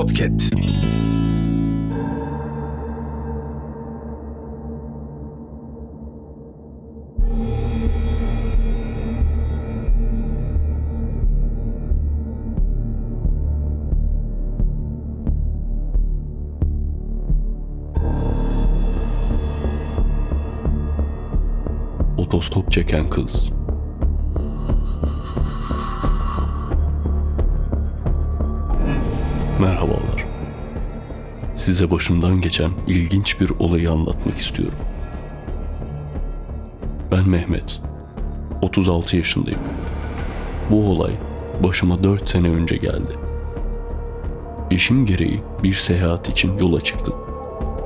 Podcast. 0.00 0.50
Otostop 22.16 22.72
çeken 22.72 23.10
kız. 23.10 23.59
Merhabalar. 29.60 30.24
Size 31.56 31.90
başımdan 31.90 32.40
geçen 32.40 32.70
ilginç 32.86 33.40
bir 33.40 33.50
olayı 33.50 33.90
anlatmak 33.90 34.38
istiyorum. 34.38 34.78
Ben 37.12 37.28
Mehmet. 37.28 37.80
36 38.62 39.16
yaşındayım. 39.16 39.60
Bu 40.70 40.90
olay 40.90 41.12
başıma 41.62 42.04
4 42.04 42.28
sene 42.28 42.48
önce 42.48 42.76
geldi. 42.76 43.18
İşim 44.70 45.06
gereği 45.06 45.42
bir 45.62 45.74
seyahat 45.74 46.28
için 46.28 46.58
yola 46.58 46.80
çıktım. 46.80 47.14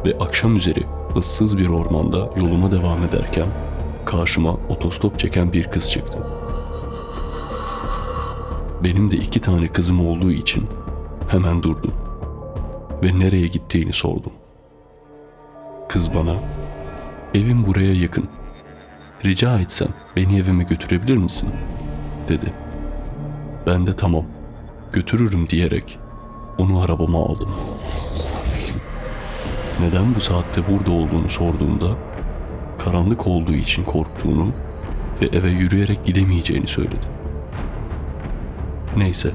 Ve 0.07 0.19
akşam 0.21 0.57
üzeri 0.57 0.85
ıssız 1.17 1.59
bir 1.59 1.69
ormanda 1.69 2.31
yoluma 2.37 2.73
devam 2.73 3.05
ederken 3.05 3.47
karşıma 4.05 4.53
otostop 4.69 5.19
çeken 5.19 5.53
bir 5.53 5.65
kız 5.65 5.91
çıktı. 5.91 6.19
Benim 8.85 9.11
de 9.11 9.17
iki 9.17 9.41
tane 9.41 9.69
kızım 9.69 10.07
olduğu 10.07 10.33
için 10.33 10.69
hemen 11.29 11.63
durdum 11.63 11.95
ve 13.03 13.19
nereye 13.19 13.47
gittiğini 13.47 13.93
sordum. 13.93 14.33
Kız 15.89 16.15
bana, 16.15 16.35
evim 17.35 17.67
buraya 17.67 17.95
yakın. 17.95 18.29
Rica 19.25 19.59
etsem 19.59 19.89
beni 20.17 20.39
evime 20.39 20.65
götürebilir 20.65 21.17
misin? 21.17 21.51
dedi. 22.29 22.53
Ben 23.67 23.87
de 23.87 23.97
tamam, 23.97 24.25
götürürüm 24.93 25.49
diyerek 25.49 25.99
onu 26.59 26.81
arabama 26.81 27.19
aldım. 27.19 27.51
Neden 29.81 30.15
bu 30.15 30.21
saatte 30.21 30.63
burada 30.69 30.91
olduğunu 30.91 31.29
sorduğumda 31.29 31.97
karanlık 32.79 33.27
olduğu 33.27 33.53
için 33.55 33.85
korktuğunu 33.85 34.53
ve 35.23 35.27
eve 35.27 35.51
yürüyerek 35.51 36.05
gidemeyeceğini 36.05 36.67
söyledi. 36.67 37.07
Neyse, 38.97 39.33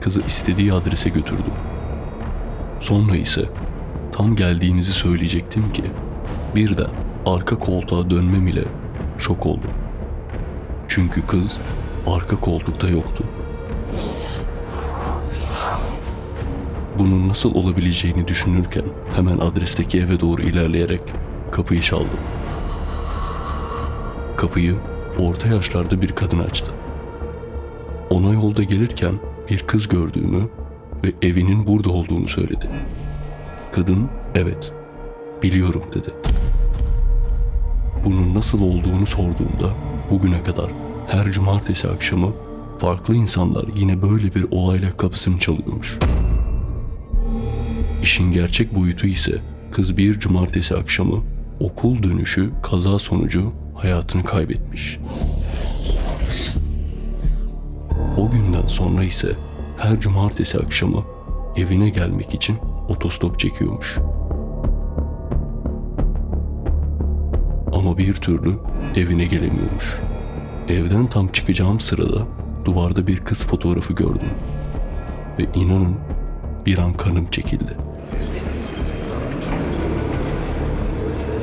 kızı 0.00 0.20
istediği 0.26 0.72
adrese 0.72 1.08
götürdüm. 1.08 1.54
Sonra 2.80 3.16
ise 3.16 3.44
tam 4.12 4.36
geldiğimizi 4.36 4.92
söyleyecektim 4.92 5.72
ki 5.72 5.82
birden 6.54 6.90
arka 7.26 7.58
koltuğa 7.58 8.10
dönmem 8.10 8.48
ile 8.48 8.64
şok 9.18 9.46
oldum. 9.46 9.70
Çünkü 10.88 11.26
kız 11.26 11.56
arka 12.06 12.40
koltukta 12.40 12.88
yoktu. 12.88 13.24
Bunun 16.98 17.28
nasıl 17.28 17.54
olabileceğini 17.54 18.28
düşünürken 18.28 18.84
hemen 19.14 19.38
adresteki 19.38 20.00
eve 20.00 20.20
doğru 20.20 20.42
ilerleyerek 20.42 21.00
kapıyı 21.50 21.80
çaldım. 21.80 22.20
Kapıyı 24.36 24.76
orta 25.18 25.48
yaşlarda 25.48 26.02
bir 26.02 26.08
kadın 26.08 26.38
açtı. 26.38 26.72
Ona 28.10 28.32
yolda 28.32 28.62
gelirken 28.62 29.14
bir 29.50 29.58
kız 29.58 29.88
gördüğümü 29.88 30.48
ve 31.04 31.12
evinin 31.22 31.66
burada 31.66 31.90
olduğunu 31.90 32.28
söyledi. 32.28 32.70
Kadın 33.72 34.08
evet 34.34 34.72
biliyorum 35.42 35.82
dedi. 35.94 36.08
Bunun 38.04 38.34
nasıl 38.34 38.60
olduğunu 38.60 39.06
sorduğumda 39.06 39.74
bugüne 40.10 40.42
kadar 40.42 40.70
her 41.08 41.30
cumartesi 41.32 41.88
akşamı 41.88 42.32
farklı 42.78 43.14
insanlar 43.14 43.64
yine 43.74 44.02
böyle 44.02 44.34
bir 44.34 44.46
olayla 44.50 44.96
kapısını 44.96 45.38
çalıyormuş. 45.38 45.98
İşin 48.02 48.32
gerçek 48.32 48.74
boyutu 48.74 49.06
ise 49.06 49.42
kız 49.72 49.96
bir 49.96 50.18
cumartesi 50.18 50.76
akşamı 50.76 51.22
okul 51.60 52.02
dönüşü 52.02 52.50
kaza 52.62 52.98
sonucu 52.98 53.52
hayatını 53.76 54.24
kaybetmiş. 54.24 54.98
Sonra 58.70 59.04
ise 59.04 59.36
her 59.76 60.00
cumartesi 60.00 60.58
akşamı 60.58 61.04
evine 61.56 61.88
gelmek 61.88 62.34
için 62.34 62.58
otostop 62.88 63.38
çekiyormuş. 63.38 63.98
Ama 67.72 67.98
bir 67.98 68.14
türlü 68.14 68.54
evine 68.96 69.24
gelemiyormuş. 69.24 69.96
Evden 70.68 71.06
tam 71.06 71.28
çıkacağım 71.28 71.80
sırada 71.80 72.26
duvarda 72.64 73.06
bir 73.06 73.16
kız 73.16 73.46
fotoğrafı 73.46 73.92
gördüm. 73.92 74.30
Ve 75.38 75.46
inanın 75.54 75.96
bir 76.66 76.78
an 76.78 76.92
kanım 76.92 77.26
çekildi. 77.30 77.76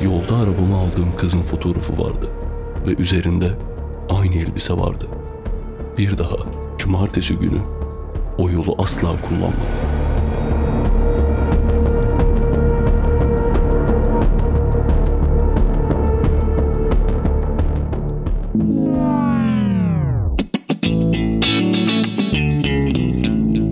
Yolda 0.01 0.35
arabamı 0.35 0.77
aldığım 0.77 1.15
kızın 1.17 1.41
fotoğrafı 1.41 1.93
vardı 1.93 2.29
ve 2.87 2.95
üzerinde 3.01 3.51
aynı 4.09 4.35
elbise 4.35 4.73
vardı. 4.73 5.07
Bir 5.97 6.17
daha 6.17 6.66
cumartesi 6.77 7.35
günü 7.35 7.61
o 8.37 8.49
yolu 8.49 8.75
asla 8.79 9.15
kullanmadım. 9.21 9.57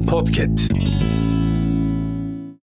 Podcast. 0.07 0.74